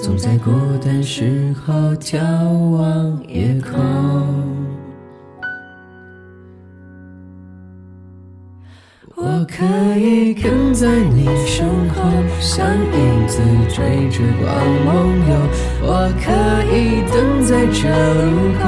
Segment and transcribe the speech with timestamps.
[0.00, 3.80] 总在孤单时候眺望夜空，
[9.16, 9.64] 我可
[9.98, 12.00] 以跟在你身后，
[12.38, 14.48] 像影子追着光
[14.84, 15.34] 梦游。
[15.82, 16.26] 我可
[16.72, 17.88] 以等在这
[18.22, 18.26] 路
[18.60, 18.62] 口，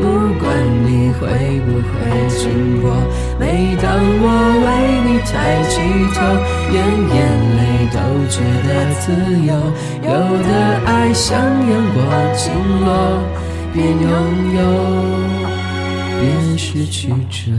[0.00, 0.02] 不
[0.40, 0.44] 管
[0.84, 1.20] 你会
[1.60, 1.90] 不会
[2.28, 2.42] 经
[2.82, 2.84] 过。
[3.38, 3.86] 每当
[4.20, 4.26] 我
[4.64, 4.66] 为
[5.06, 5.32] 你抬
[5.70, 5.78] 起
[6.12, 6.18] 头，
[6.74, 6.76] 眼
[7.14, 7.20] 眼
[7.56, 7.61] 泪。
[7.86, 8.68] 都觉得
[9.00, 9.12] 自
[9.46, 9.52] 由，
[10.02, 10.08] 有
[10.42, 10.48] 的
[10.86, 12.00] 爱像阳光
[12.36, 12.52] 倾
[12.84, 12.88] 落，
[13.72, 14.02] 边拥
[14.56, 14.60] 有
[16.20, 17.52] 边失去着。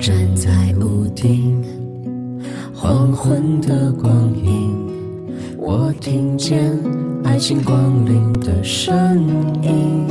[0.00, 1.60] 站在屋顶，
[2.72, 4.72] 黄昏的光影，
[5.56, 6.72] 我听见
[7.24, 9.26] 爱情光临的声
[9.60, 10.06] 音，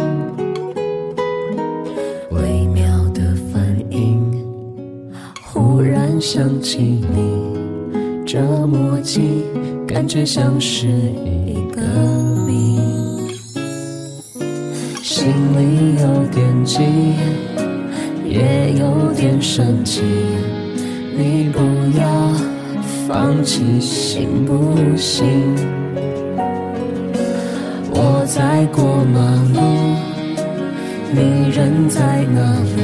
[2.32, 4.20] 微妙的反应，
[5.42, 9.46] 忽然想起你，这默契
[9.88, 11.82] 感觉像是一个
[12.46, 12.78] 谜，
[15.02, 16.84] 心里有点急。
[18.38, 20.04] 也有点生气，
[21.18, 21.60] 你不
[21.98, 22.06] 要
[23.08, 25.26] 放弃，行不行？
[27.90, 29.20] 我在过马
[29.56, 29.60] 路，
[31.12, 32.40] 你人在哪
[32.76, 32.80] 里？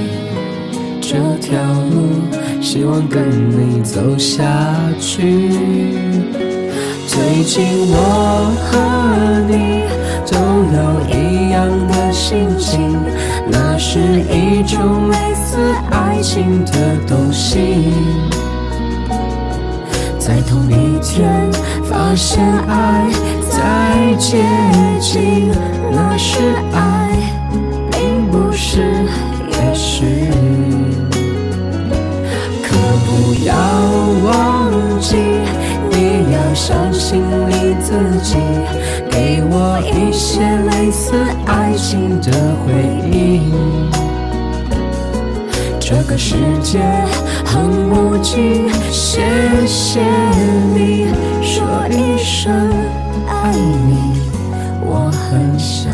[1.00, 2.25] 这条路，
[2.59, 4.44] 希望跟你走下
[5.00, 5.52] 去。
[7.08, 7.96] 最近我
[8.64, 8.72] 和
[9.47, 9.84] 你
[10.31, 10.34] 都
[10.74, 10.78] 有
[11.09, 12.97] 一样的心情，
[13.47, 15.58] 那是一种类似
[15.91, 16.72] 爱情的
[17.08, 17.91] 东西。
[20.18, 21.52] 在同一天
[21.84, 23.09] 发现爱
[23.50, 24.44] 在接
[25.00, 25.52] 近，
[25.91, 26.40] 那是
[26.72, 27.03] 爱，
[39.09, 40.39] 给我一些
[40.72, 41.13] 类似
[41.45, 42.31] 爱情的
[42.66, 42.73] 回
[43.11, 43.51] 应。
[45.79, 46.79] 这个世界
[47.45, 49.22] 很无情，谢
[49.67, 50.00] 谢
[50.73, 51.07] 你
[51.41, 52.51] 说一声
[53.28, 54.22] 爱你，
[54.81, 55.91] 我很想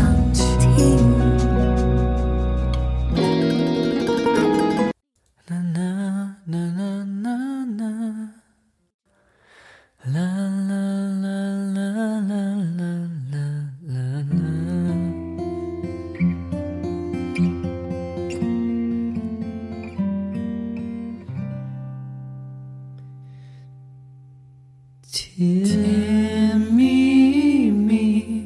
[25.11, 28.43] 甜蜜蜜，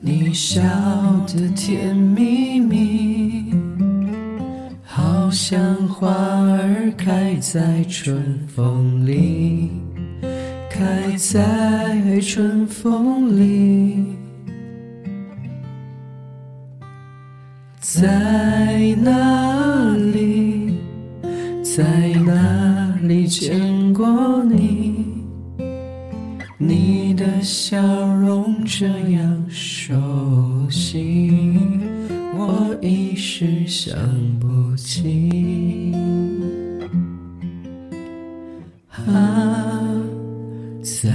[0.00, 0.60] 你笑
[1.28, 3.54] 得甜蜜蜜，
[4.82, 9.70] 好像花儿开在春风里，
[10.68, 14.04] 开在春风里，
[17.80, 20.74] 在哪里，
[21.62, 21.84] 在
[22.24, 24.35] 哪里见过
[27.46, 27.80] 笑
[28.16, 29.94] 容这样熟
[30.68, 31.56] 悉，
[32.34, 33.96] 我一时想
[34.40, 35.92] 不起。
[39.06, 39.80] 啊，
[40.82, 41.12] 在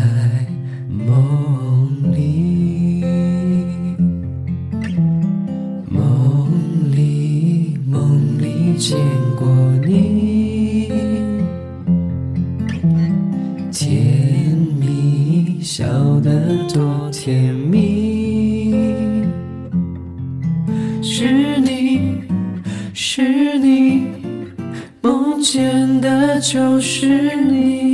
[23.13, 24.07] 是你，
[25.01, 27.90] 梦见的就是你，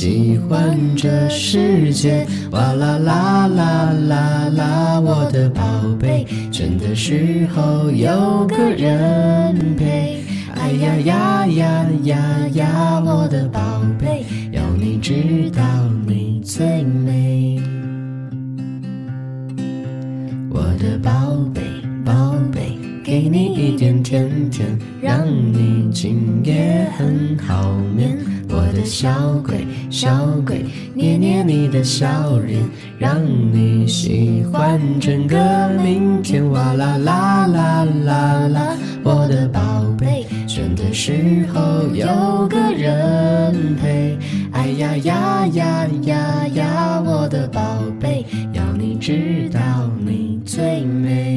[0.00, 2.26] 喜欢这世界。
[2.52, 5.62] 哇啦啦啦啦啦，我的宝
[5.98, 10.24] 贝，倦的时候有个人陪。
[10.54, 12.16] 哎呀呀呀呀
[12.54, 13.60] 呀，我的宝
[13.98, 15.62] 贝，要你知道
[16.06, 17.60] 你最美。
[20.48, 21.60] 我的宝贝，
[22.06, 22.74] 宝贝，
[23.04, 24.66] 给你一点甜甜，
[25.02, 28.16] 让你今夜很好眠。
[28.60, 29.10] 我的小
[29.42, 32.60] 鬼，小鬼，捏捏你的笑脸，
[32.98, 36.46] 让你喜欢整个明天。
[36.50, 39.60] 哇啦啦啦啦啦，我的宝
[39.98, 41.60] 贝，倦的时候
[41.94, 44.18] 有个人陪。
[44.52, 47.60] 哎呀呀呀呀呀，我的宝
[47.98, 49.60] 贝，要你知道
[50.04, 51.29] 你最美。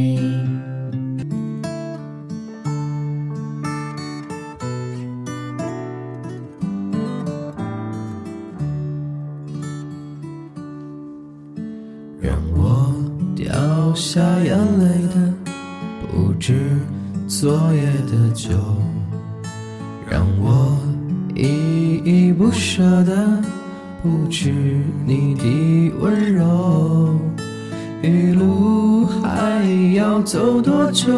[22.04, 23.42] 依不舍的
[24.02, 24.52] 不止
[25.06, 27.16] 你的温柔。
[28.02, 31.14] 一路还要走多久？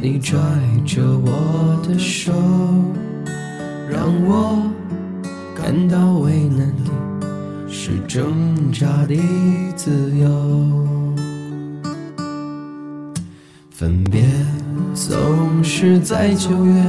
[0.00, 0.38] 你拽
[0.86, 2.32] 着我的手，
[3.90, 4.62] 让我
[5.54, 6.90] 感到为难的。
[7.68, 9.14] 是挣扎的
[9.76, 10.26] 自由。
[13.70, 14.24] 分别
[14.94, 16.82] 总是在九月，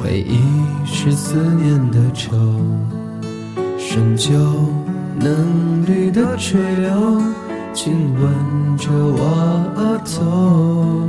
[0.00, 0.38] 回忆
[0.86, 2.36] 是思念的愁，
[3.76, 4.32] 深秋
[5.18, 7.20] 嫩绿的垂柳
[7.74, 9.20] 亲吻着我
[9.76, 11.08] 额头，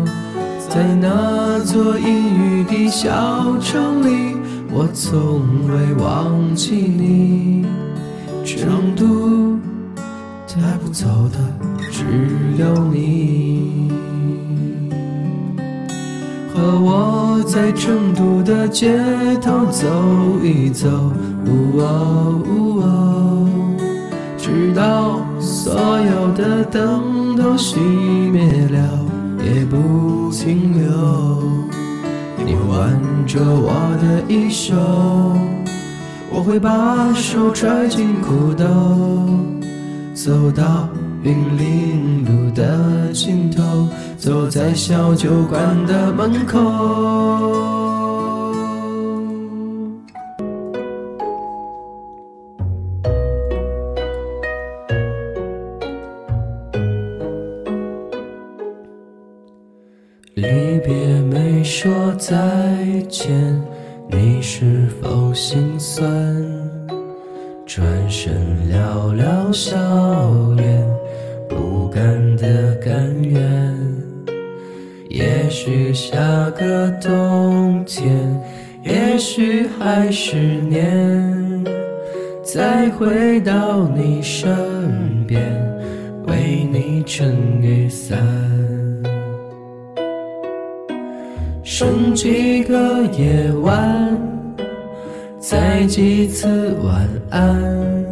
[0.68, 4.36] 在那座阴雨的小城里，
[4.72, 7.66] 我从未忘记你。
[8.44, 9.58] 成都
[10.48, 11.38] 带不走的
[11.92, 12.04] 只
[12.58, 13.92] 有你，
[16.60, 19.00] 和我在成都的街
[19.42, 19.88] 头走
[20.44, 20.90] 一走，
[21.46, 23.48] 呜哦呜哦，
[24.38, 29.00] 直到所有的灯都熄灭了，
[29.42, 31.42] 也不停留。
[32.46, 33.72] 你挽着我
[34.02, 34.76] 的衣袖。
[36.32, 38.66] 我会把手揣进裤兜，
[40.14, 40.90] 走到
[41.22, 43.88] 云林路的尽头，
[44.18, 46.60] 走在小酒馆的门口。
[60.36, 62.32] 离别没说再
[63.10, 63.62] 见。
[64.12, 66.08] 你是否心酸？
[67.66, 68.34] 转身
[68.72, 69.78] 寥寥笑
[70.56, 70.84] 脸，
[71.50, 73.42] 不甘的甘愿。
[75.10, 76.18] 也许下
[76.52, 78.08] 个冬天，
[78.84, 81.66] 也许还是年，
[82.44, 84.48] 再回到你身
[85.28, 85.42] 边，
[86.28, 88.18] 为你撑雨伞。
[91.64, 94.18] 剩几个夜晚，
[95.40, 98.06] 再几次晚安，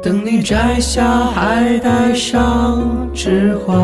[0.00, 3.76] 等你摘下还戴上指环。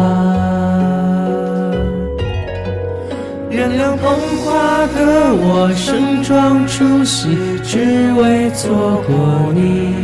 [3.50, 9.94] 原谅捧花的我盛装出席，只为错过你。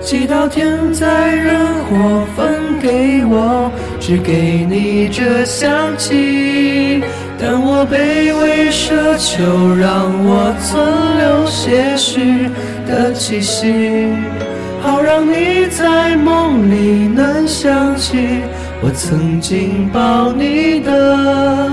[0.00, 3.70] 祈祷天灾人祸分给我，
[4.00, 7.02] 只给你这香气。
[7.40, 9.44] 但我卑微奢求，
[9.76, 10.82] 让我存
[11.18, 12.48] 留些许
[12.86, 14.08] 的气息，
[14.80, 18.42] 好让你在梦里能想起
[18.82, 21.68] 我曾经抱你的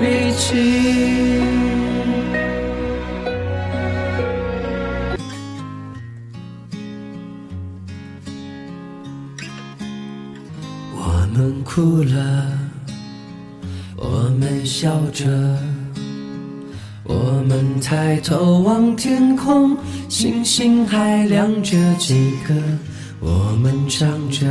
[0.00, 1.40] 力气。
[10.94, 12.66] 我们哭了。
[13.96, 15.26] 我们笑着，
[17.46, 19.76] 们抬头望天空，
[20.08, 22.54] 星星还亮着几个。
[23.20, 24.44] 我们唱着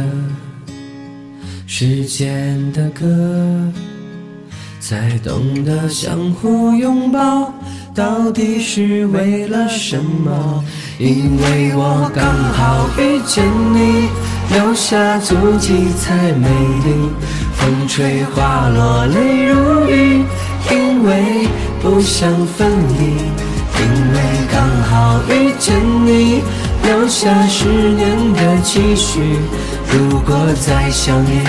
[1.68, 3.04] 时间的歌，
[4.80, 7.54] 才懂得相互拥抱，
[7.94, 10.64] 到底是为了什么？
[10.98, 14.08] 因为我刚好遇见你，
[14.54, 17.10] 留下足迹才美丽。
[17.56, 20.24] 风吹花落泪如雨，
[20.72, 21.48] 因为
[21.86, 23.06] 不想分离，
[23.78, 24.18] 因为
[24.52, 26.42] 刚好遇见你，
[26.84, 29.38] 留下十年的期许。
[29.92, 31.44] 如果再相遇，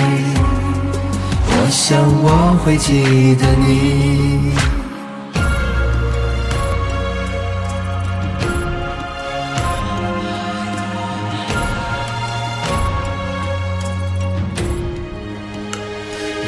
[1.49, 4.53] 我想我会记得你。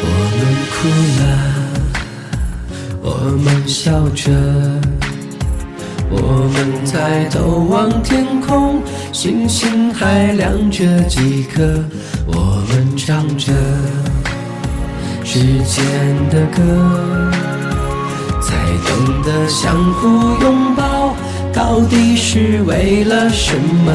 [0.01, 0.05] 我
[0.37, 0.41] 们
[0.75, 0.77] 哭
[1.19, 1.23] 了，
[3.01, 3.11] 我
[3.43, 4.31] 们笑着，
[6.09, 11.61] 我们抬头望天空，星星还亮着几颗。
[12.27, 13.53] 我们唱着
[15.23, 15.83] 时间
[16.29, 17.31] 的歌，
[18.41, 20.07] 才懂得相互
[20.43, 21.15] 拥抱，
[21.53, 23.93] 到底是为了什么？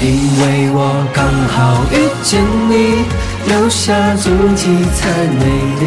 [0.00, 0.08] 因
[0.40, 2.40] 为我刚好遇见
[2.70, 3.28] 你。
[3.48, 5.46] 留下足迹才美
[5.80, 5.86] 丽，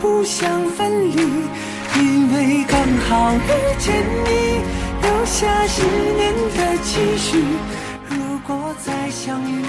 [0.00, 1.16] 不想分离，
[1.98, 4.60] 因为刚好遇见你，
[5.02, 5.82] 留下十
[6.14, 7.38] 年的期许。
[8.08, 9.62] 如果再相遇，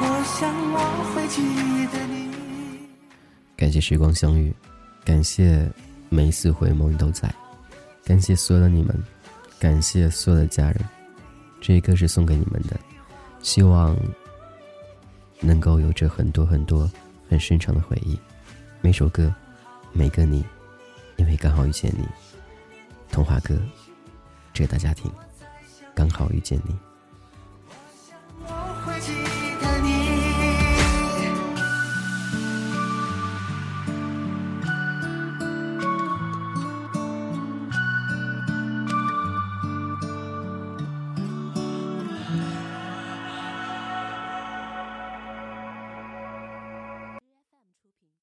[0.00, 0.78] 我想我
[1.14, 1.42] 会记
[1.86, 2.28] 得你。
[3.56, 4.54] 感谢时光相遇，
[5.04, 5.66] 感谢
[6.10, 7.32] 每一次回眸你都在，
[8.04, 8.94] 感谢所有的你们，
[9.58, 10.76] 感谢所有的家人。
[11.60, 12.78] 这一歌是送给你们的，
[13.40, 13.96] 希望
[15.40, 16.90] 能够有着很多很多
[17.30, 18.18] 很深长的回忆。
[18.84, 19.34] 每首歌，
[19.94, 20.44] 每个你，
[21.16, 22.06] 因为刚好遇见你。
[23.10, 23.58] 童话歌，
[24.52, 25.10] 这个大家庭，
[25.94, 26.76] 刚好遇见你。